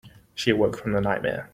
She 0.33 0.49
awoke 0.49 0.77
from 0.77 0.93
the 0.93 0.99
nightmare. 0.99 1.47